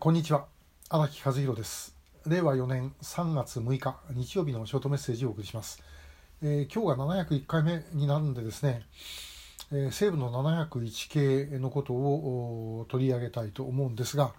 [0.00, 0.46] こんにちは。
[0.88, 1.94] 荒木和弘です。
[2.26, 5.82] 令和4年3月6日日曜日のショートメッセージをお送りします、
[6.42, 8.86] えー、今日が701回目になるんでですね、
[9.70, 14.32] えー、西武の701系のことを取り上げたいと思うんですが、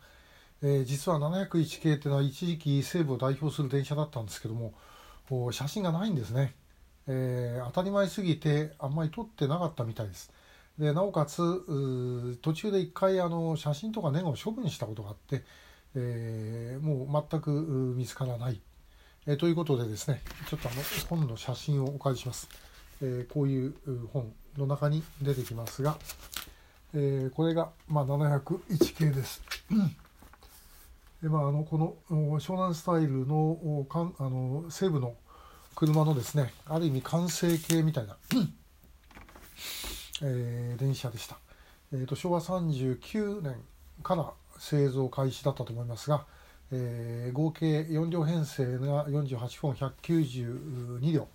[0.63, 4.74] えー、実は701系っていうのは一時期西武を代表する電車だったんですけども
[5.52, 6.56] 写真がないんですね、
[7.06, 10.32] え、当たり前すぎてあんまり撮ってなかったみたいです。
[10.79, 15.44] でなおかつ途中で一回あの写真とかネガを処分したことがあって、
[15.96, 18.62] えー、もう全く見つからない、
[19.27, 22.49] えー、ということでですねちょっとあの本の写真をお借りします、
[23.02, 23.76] えー、こういう
[24.13, 25.98] 本の中に出てきますが、
[26.94, 29.41] えー、これが、まあ、701系です。
[31.22, 31.96] でまあ、あのこの
[32.40, 35.13] 湘南スタイルのかんあの西部の
[35.76, 38.18] 車のですねある意味完成形みたいな
[40.24, 41.38] えー、電車でした、
[41.94, 43.56] えーと、昭和39年
[44.04, 46.26] から製造開始だったと思いますが、
[46.72, 51.28] えー、合計4両編成が48本192両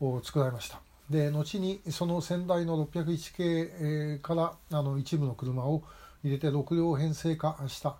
[0.00, 5.82] を作られましたで後にその先代の601系からあの一部の車を
[6.22, 7.96] 入れて6両編成化した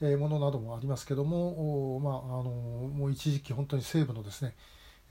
[0.00, 2.44] ものなどもありますけども、まあ、あの
[2.88, 4.54] もう一時期本当に西部のですね、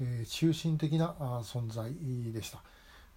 [0.02, 1.92] えー、中心的な存在
[2.34, 2.64] でした。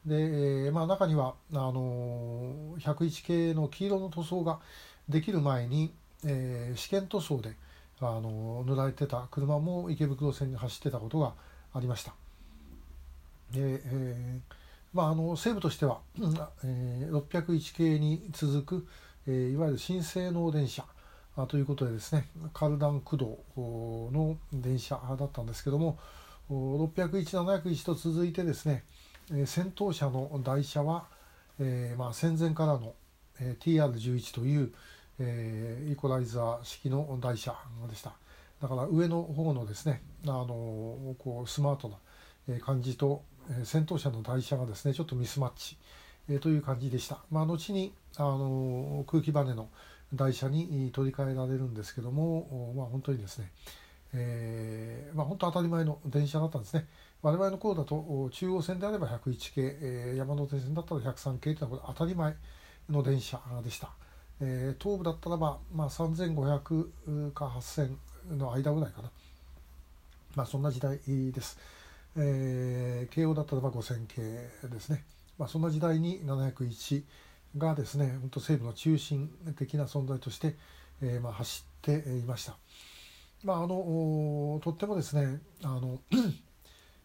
[0.07, 4.61] で、えまあ、中にはあの101系の黄色の塗装が
[5.09, 5.93] できる前に、
[6.25, 7.55] えー、試験塗装で
[8.01, 11.35] あの塗られてた車も池袋線に走ってたことが
[11.75, 12.15] ありました。
[13.53, 14.55] でえー
[14.93, 16.01] まあ、あの西武としては、
[16.65, 18.87] えー、601系に続く、
[19.27, 20.87] えー、いわゆる新性能電車
[21.49, 23.39] ということでですねカルダン駆動
[24.11, 25.99] の電車だったんですけども
[26.49, 28.85] 601、701と続いてですね
[29.31, 31.07] えー、先頭車の台車は、
[31.59, 32.95] えーまあ、戦前からの、
[33.41, 34.73] えー、TR11 という、
[35.19, 37.57] えー、イコライザー式の台車
[37.89, 38.13] でした
[38.61, 40.47] だから上の方のですねあの
[41.19, 41.89] こうスマート
[42.49, 45.77] な感じと、えー、先頭車の台車がですねちょっとミスマッチ、
[46.29, 49.69] えー、という感じでした、まあ、後にあの空気バネの
[50.15, 53.51] 台車に取り替えられるんですけども、まあ、本当にですね、
[54.15, 56.87] えーまあ、本当当たり前の電車だったんですね。
[57.27, 62.37] 我々の頃だと中央線であれば101系、えー、山手線だったら103系というのは当たり前
[62.89, 63.91] の電車でした、
[64.41, 67.97] えー、東部だったらば、まあ、3500か8000
[68.37, 69.11] の間ぐらいかな、
[70.37, 71.59] まあ、そんな時代です、
[72.17, 74.23] えー、京王だったらば5000系
[74.69, 75.03] ですね、
[75.37, 77.03] まあ、そんな時代に701
[77.59, 79.29] がですね本当西部の中心
[79.59, 80.55] 的な存在として、
[81.03, 82.57] えーまあ、走っていました。
[83.43, 86.01] まあ、あのとってもですねあの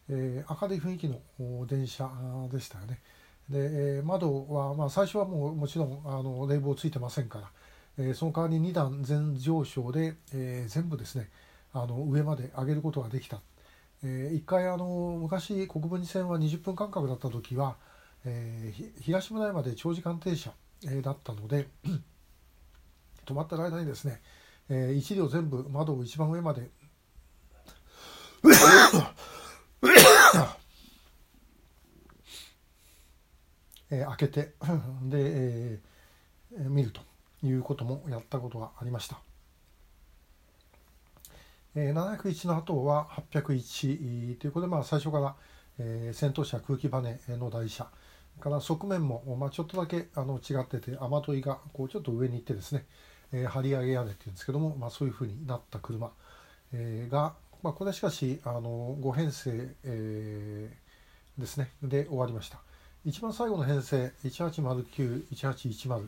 [0.08, 2.10] えー、明るい雰囲気の電車
[2.50, 3.00] でしたよね。
[3.48, 7.50] で、え、窓は、まあ、最初はもうもちろんあの冷房ついてませんから、
[7.98, 11.30] え、その代わり2段全上昇で、え、全部ですね
[11.72, 13.40] あの上まで上げることができた。
[14.04, 17.76] えー、一回あの昔国分寺線は20分間隔だった時は、
[18.24, 20.52] えー、東村山で長時間停車、
[20.84, 21.68] えー、だったので
[23.24, 24.20] 止まってる間にですね、
[24.68, 26.70] えー、1両全部窓を一番上まで
[33.92, 34.54] えー、開けて
[35.04, 37.02] で、えー、見ると
[37.44, 39.20] いうこともやったことがありました。
[41.74, 45.36] えー、701の後は801ということで、まあ、最初から、
[45.78, 47.88] えー、戦闘車空気バネの台車。
[48.40, 52.86] から側面も、まあ、ちょっとだけあの違ってて雨どいがこうちょっと上に行ってですね、
[53.30, 56.10] えー、張り上げ屋根っていうんですけども、まあ、そういうふうになった車、
[56.72, 61.72] えー、が、まあ、これしかしあの5編成、えー、ですね。
[61.82, 62.60] で終わりました。
[63.04, 66.06] 一番最後の編成18091810、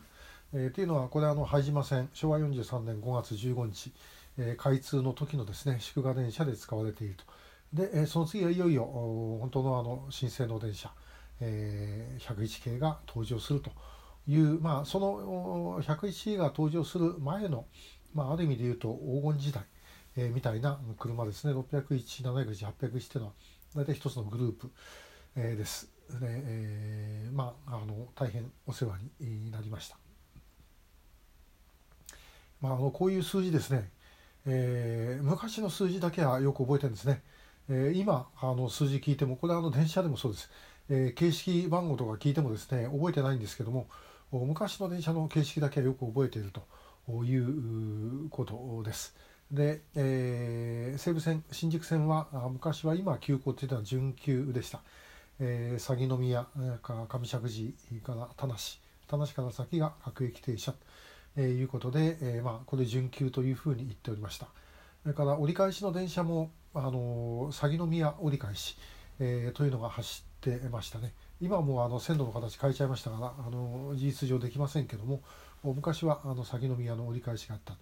[0.53, 3.91] えー、というのはこれはあの拝島線昭和43年5月15日、
[4.37, 7.25] えー、開通の時のですね祝賀電車で使われていると
[7.73, 10.89] で、えー、その次はいよいよ本当のあの新性能電車、
[11.41, 13.71] えー、101系が登場すると
[14.27, 17.65] いう、まあ、その101が登場する前の、
[18.13, 19.63] まあ、ある意味で言うと黄金時代
[20.17, 23.33] えー、みたいな車ですね601、701、801っていうのは
[23.75, 24.71] 大体一つのグループ、
[25.35, 25.94] えー、です。
[26.09, 29.97] で、えー、まああの大変お世話になりました。
[32.61, 33.91] まあ、あのこういう数字ですね、
[34.45, 37.21] えー、昔の数字だけはよく覚えてるんですね。
[37.69, 40.49] えー、今あの数字聞いてもこれはあの電車でもそうです、
[40.89, 43.87] えー、形式番号とか聞いてもですね覚えてないんですけども
[44.31, 49.15] 昔の電車の形式だけはよく覚えているということです。
[49.51, 54.81] で、えー、西武線新宿線は昔は今急行っていうのは準急でした、
[55.39, 56.47] えー、鷺宮
[56.81, 57.39] か上石
[57.89, 58.53] 寺から田無。
[59.07, 60.73] 田無から先が各駅停車。
[61.37, 64.47] えー、いうことで、えー、まあ、これ準急というふうに言っておりました。
[65.03, 68.77] それから折り返しの電車も、あの鷺宮折り返し、
[69.19, 71.13] えというのが走ってましたね。
[71.41, 75.21] 今もあの線路の形変えちゃいましたからあの事実上できませんけども
[75.63, 77.75] 昔はあの鷺宮の折り返しがあった、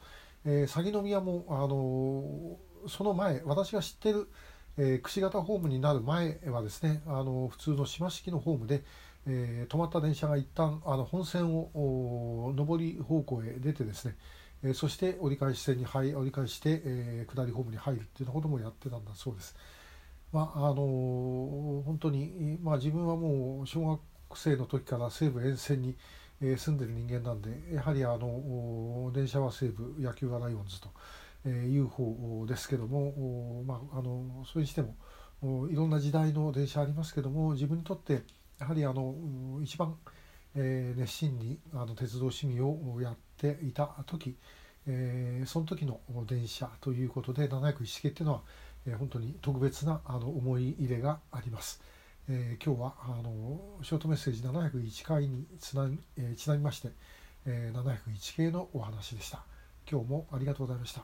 [0.46, 2.58] え鷺宮もあの
[2.88, 4.30] その前私が知ってる、
[4.78, 8.84] えー、くし形ホームになる前はですねあの普通の島式のホームで、
[9.28, 14.16] えー、止まった電車が一旦あの本線を上り方向へ出てですね、
[14.64, 19.56] えー、そして折り返し線に入折り返して、えー、下りホームに入るっていうようなこともやってたんだそうです。
[20.31, 24.00] まああの本当に、まあ、自分はもう小学
[24.36, 25.96] 生の時から西武沿線に、
[26.42, 30.90] えー、住んでる人間なんでやはりあの電車は西武野球はライオンズと。
[31.45, 34.95] え、UFO ですけども、まあ、あのそれにしても
[35.69, 38.24] いろんな時代の電車ありますけども自分にとって
[38.60, 39.95] やはりあの一番、
[40.56, 44.38] え、熱心にあの鉄道趣味をやっていた時、
[44.88, 48.42] えー、その時の電車ということで701系っていうのは、
[48.86, 51.81] えー、本当に特別なあの思い入れがあります。
[52.30, 56.90] えー、今日はあのショートメッセージ701回につな,、えー、ちなみまして、
[57.45, 59.44] えー、701系のお話でした。
[59.90, 61.01] 今日もありがとうございました。